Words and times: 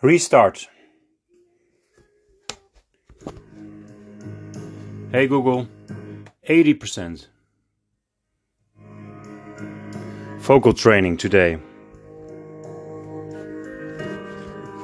Restart. 0.00 0.68
Hey 5.10 5.26
Google, 5.26 5.66
80%. 6.48 7.26
Vocal 10.38 10.72
training 10.72 11.16
today. 11.16 11.58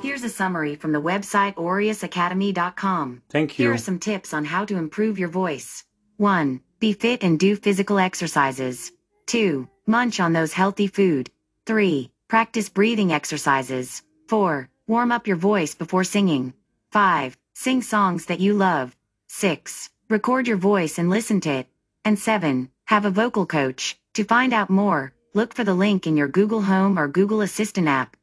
Here's 0.00 0.22
a 0.22 0.28
summary 0.28 0.76
from 0.76 0.92
the 0.92 1.02
website 1.02 1.56
aureusacademy.com. 1.56 3.22
Thank 3.30 3.58
you. 3.58 3.64
Here 3.64 3.74
are 3.74 3.78
some 3.78 3.98
tips 3.98 4.32
on 4.32 4.44
how 4.44 4.64
to 4.64 4.76
improve 4.76 5.18
your 5.18 5.28
voice. 5.28 5.84
1. 6.18 6.60
Be 6.78 6.92
fit 6.92 7.24
and 7.24 7.38
do 7.38 7.56
physical 7.56 7.98
exercises. 7.98 8.92
2. 9.26 9.68
Munch 9.86 10.20
on 10.20 10.32
those 10.32 10.52
healthy 10.52 10.86
food. 10.86 11.30
3. 11.66 12.10
Practice 12.28 12.68
breathing 12.68 13.12
exercises. 13.12 14.02
4. 14.28 14.68
Warm 14.90 15.12
up 15.12 15.28
your 15.28 15.36
voice 15.36 15.76
before 15.76 16.02
singing. 16.02 16.52
5. 16.90 17.38
Sing 17.54 17.80
songs 17.80 18.26
that 18.26 18.40
you 18.40 18.54
love. 18.54 18.96
6. 19.28 19.88
Record 20.08 20.48
your 20.48 20.56
voice 20.56 20.98
and 20.98 21.08
listen 21.08 21.40
to 21.42 21.50
it. 21.50 21.68
And 22.04 22.18
7. 22.18 22.68
Have 22.86 23.04
a 23.04 23.10
vocal 23.10 23.46
coach. 23.46 23.96
To 24.14 24.24
find 24.24 24.52
out 24.52 24.68
more, 24.68 25.12
look 25.32 25.54
for 25.54 25.62
the 25.62 25.74
link 25.74 26.08
in 26.08 26.16
your 26.16 26.26
Google 26.26 26.62
Home 26.62 26.98
or 26.98 27.06
Google 27.06 27.40
Assistant 27.40 27.86
app. 27.86 28.16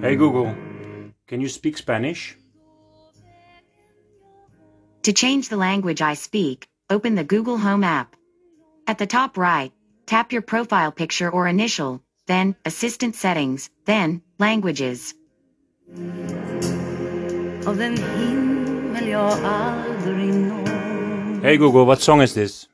Hey 0.00 0.16
Google, 0.16 0.56
can 1.28 1.40
you 1.40 1.48
speak 1.48 1.78
Spanish? 1.78 2.36
To 5.04 5.12
change 5.12 5.48
the 5.48 5.56
language 5.56 6.02
I 6.02 6.14
speak, 6.14 6.66
open 6.90 7.14
the 7.14 7.22
Google 7.22 7.58
Home 7.58 7.84
app. 7.84 8.16
At 8.88 8.98
the 8.98 9.06
top 9.06 9.36
right, 9.36 9.70
tap 10.04 10.32
your 10.32 10.42
profile 10.42 10.90
picture 10.90 11.30
or 11.30 11.46
initial, 11.46 12.02
then 12.26 12.54
Assistant 12.64 13.14
Settings, 13.14 13.70
then 13.84 14.22
Languages. 14.38 15.14
Av 17.66 17.76
den 17.76 17.96
himmel 17.96 19.08
jag 19.08 19.44
aldrig 19.44 20.34
når 20.34 21.42
Hey 21.42 21.56
Google, 21.56 21.84
what 21.84 22.00
song 22.00 22.20
is 22.22 22.34
this? 22.34 22.68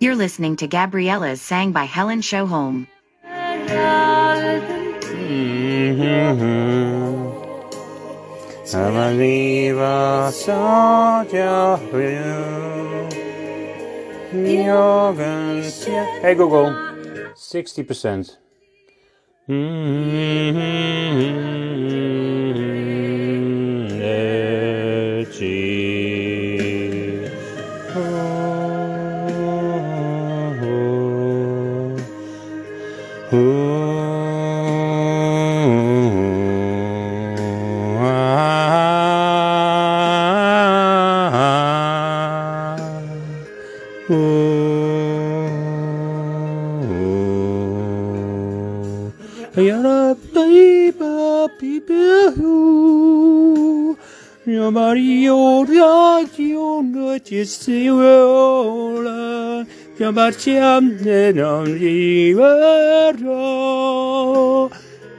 You're 0.00 0.16
listening 0.16 0.56
to 0.56 0.66
Gabriella's 0.66 1.40
sang 1.40 1.72
by 1.72 1.84
Helen 1.84 2.20
Sjöholm. 2.20 2.86
Hey 16.22 16.34
Google, 16.34 16.93
Sixty 17.36 17.82
percent. 17.82 18.38
Viva 50.54 51.50
Piperu, 51.58 52.46
Mario 54.46 55.64
Radio 55.64 56.80
Noticiola, 56.80 57.96
Chiamarciam 59.96 60.84
de 61.02 61.32
non 61.32 61.64
libero, 61.64 63.32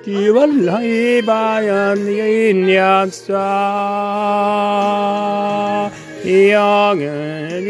Ti 0.05 0.29
valai 0.35 1.21
bayan 1.27 1.97
lignam 2.07 3.09
sta, 3.11 3.51
Young 6.23 7.01
and 7.03 7.65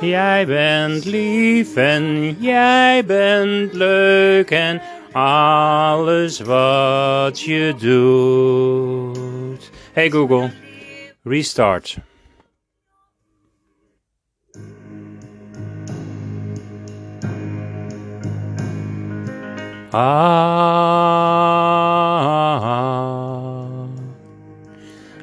Jij 0.00 0.46
bent 0.46 1.04
lief 1.04 1.76
en 1.76 2.36
jij 2.40 3.04
bent 3.04 3.72
leuk 3.72 4.50
en 4.50 4.82
alles 5.12 6.40
wat 6.40 7.40
je 7.40 7.74
doet. 7.78 9.70
Hey 9.92 10.10
Google, 10.10 10.50
restart. 11.22 11.96
Ah, 19.98 20.02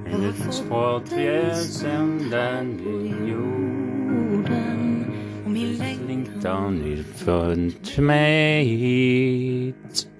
En 0.05 0.21
liten 0.21 0.51
språk 0.51 1.07
fjällsänden 1.07 2.79
i 2.79 3.29
jorden 3.29 5.05
och 5.45 5.51
min 5.51 5.77
längtan 5.77 6.83
är 6.83 7.03
född 7.03 7.99
mig 7.99 8.65
hit 8.65 10.14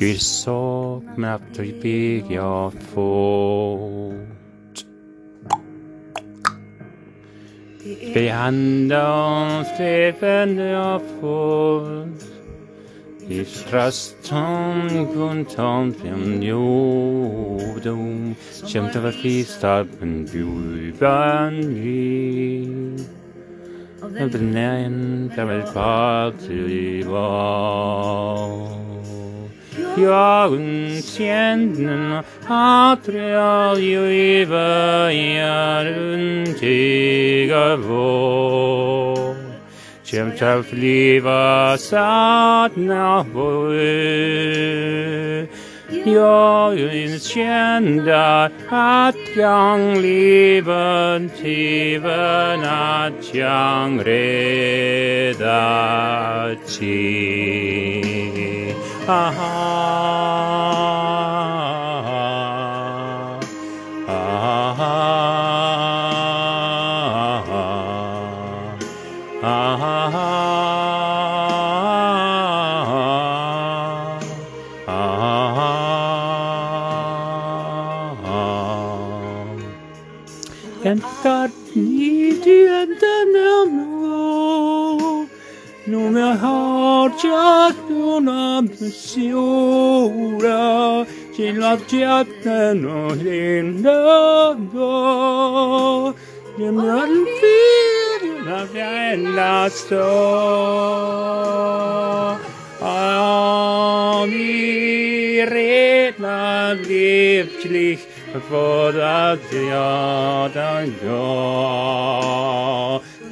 Ju 0.00 0.14
somnat 0.18 1.42
typ 1.54 1.74
och 1.74 1.82
beg 1.82 2.24
jag 2.30 2.72
fort. 2.72 4.14
Vid 8.14 8.30
handen 8.30 9.64
släpen 9.76 10.58
jag 10.58 11.02
fort. 11.20 12.22
I 13.28 13.44
tröstan 13.44 15.06
kuntan 15.14 15.94
från 15.94 16.42
jorden 16.42 18.34
kämpa 18.66 18.92
för 18.92 19.10
fristapen 19.10 20.28
bjudan 20.32 21.62
ger. 21.62 22.98
Och 24.02 24.10
den 24.10 24.56
enda 24.56 25.46
med 25.46 25.74
part 25.74 26.42
i 26.50 27.02
var. 27.02 28.91
Jahren 29.96 31.02
senden 31.02 32.24
Atria 32.48 33.74
i 33.78 34.44
Jaruntigavo. 35.36 36.02
Чем 40.04 40.32
тофлива 40.32 41.76
сад 41.78 42.76
на 42.76 43.24
бой, 43.32 43.78
Jörgen 46.04 47.18
kända 47.18 48.50
att 48.68 49.36
jag 49.36 49.96
i 49.96 51.30
tiven 51.42 52.64
att 52.64 53.34
jag 53.34 54.06
reda 54.06 55.56
till. 56.78 58.12
And 80.84 81.00
God 81.22 81.52
need 81.76 82.44
and 82.68 82.96
then 83.00 83.32
no 83.32 83.64
no 85.86 86.10
me 86.10 86.20
har 86.20 87.12
jag 87.22 87.72
nåna 87.88 88.68
sura. 88.92 91.06
Till 91.36 91.64
no 91.64 91.92
hjärtan 91.92 92.86
och 92.86 93.16
linda 93.16 93.90
You're 96.58 96.82
röden 96.82 97.26
fyr 97.40 98.52
av 98.52 98.68
den 98.74 99.34
lasta 99.36 100.04
Ah 102.84 103.91
gerät 105.44 106.18
man 106.18 106.82
lieblich 106.82 108.00
vor 108.48 108.92
das 108.92 109.38
Theater. 109.50 110.84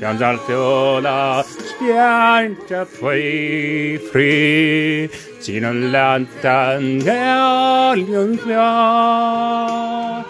Gianzartola 0.01 1.45
spianta 1.45 2.85
free 2.85 3.99
free 3.99 5.09
sino 5.39 5.73
l'antanello 5.73 7.95
in 7.95 8.39
fior. 8.39 10.25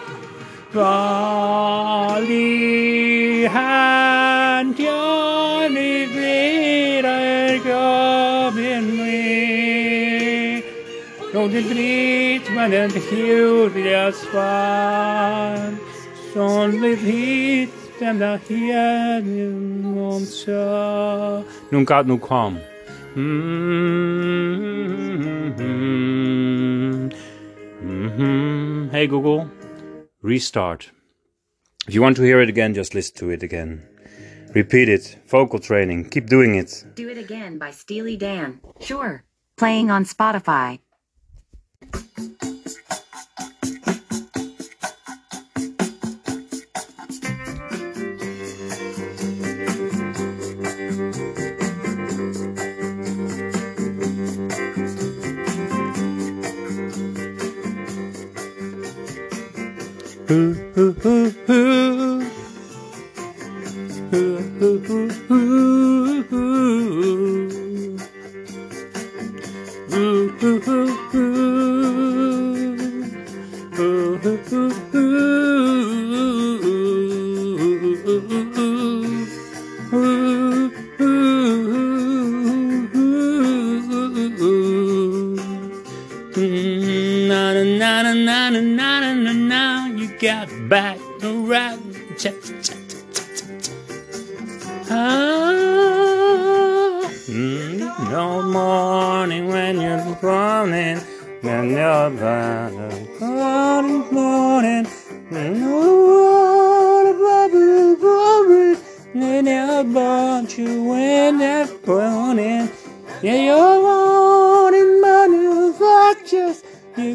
Vali 0.73 2.35
ha 3.45 3.80
Någon 11.41 11.69
brit 11.69 12.55
man 12.55 12.73
en 12.73 12.89
hjuliga 12.89 14.11
span 14.11 15.77
Som 16.33 16.71
blev 16.71 16.97
hit 16.97 17.69
stämda 17.95 18.39
genom 18.47 20.25
så 20.25 21.43
Nun 21.69 21.85
got 21.85 22.07
nu 22.07 22.17
kom 22.19 22.57
mm-hmm. 23.15 23.69
Hey 28.91 29.07
Google, 29.07 29.47
restart. 30.23 30.91
If 31.87 31.95
you 31.95 32.03
want 32.03 32.17
to 32.17 32.23
hear 32.23 32.41
it 32.41 32.49
again, 32.49 32.73
just 32.73 32.93
listen 32.93 33.17
to 33.19 33.31
it 33.31 33.43
again. 33.43 33.81
Repeat 34.53 34.89
it. 34.89 35.17
Vocal 35.31 35.59
training. 35.59 36.09
Keep 36.09 36.27
doing 36.27 36.55
it. 36.59 36.85
Do 36.95 37.09
It 37.09 37.17
Again 37.17 37.57
by 37.57 37.71
Steely 37.71 38.17
Dan. 38.17 38.59
Sure. 38.79 39.23
Playing 39.57 39.91
on 39.91 40.05
Spotify. 40.05 40.79
hoo, 60.31 60.55
hoo, 60.75 60.95
hoo, 61.03 61.33
hoo. 61.47 61.60
Got 90.21 90.47
back 90.69 90.99
around 91.23 91.95
ah. 94.91 95.41
Mm, 97.25 97.79
no 98.11 98.43
morning 98.43 99.47
when 99.47 99.81
you're 99.81 99.97
running 100.21 100.99
when 101.41 101.71
you're 101.71 102.11
back 102.11 102.71
morning 103.19 104.05
morning 104.11 104.85
when 105.31 105.55
you're 105.59 107.13
bubble 107.17 107.95
bubble. 107.95 108.75
When 109.13 109.47
I 109.47 109.81
want 109.81 110.55
you 110.55 110.83
when 110.83 111.39
they're 111.39 111.65
burning 111.83 112.69
yeah, 113.23 113.35
you're 113.35 114.00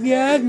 got 0.01 0.43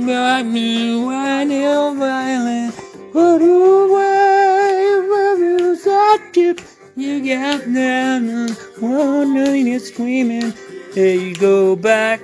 me 0.46 1.06
when 1.06 1.52
you're 1.52 1.96
violent. 1.96 2.76
Put 3.14 3.42
away 3.42 5.02
from 5.08 5.44
you 5.44 5.78
active. 5.90 6.78
You 6.96 7.26
got 7.26 7.62
them 7.74 8.56
wondering 8.82 9.68
you're 9.68 9.80
screaming. 9.80 10.54
There 10.94 11.16
you 11.16 11.36
go 11.36 11.76
back, 11.76 12.22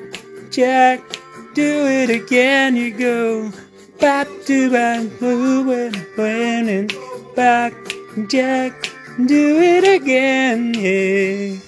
Jack. 0.50 1.01
Do 1.53 1.86
it 1.86 2.10
again. 2.10 2.75
You 2.75 2.92
go 2.92 3.51
back 4.00 4.27
to 4.46 4.72
back, 4.72 5.22
moving, 5.22 5.94
burning 6.15 6.89
back, 7.36 7.74
Jack. 8.27 8.89
Do 9.25 9.62
it 9.62 9.84
again, 10.01 10.74
yeah. 10.74 11.58